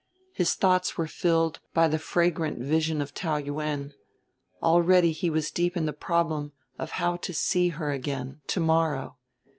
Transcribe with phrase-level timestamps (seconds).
[0.33, 3.93] His thoughts were filled by the fragrant vision of Taou Yuen;
[4.63, 9.17] already he was deep in the problem of how to see her again, to morrow.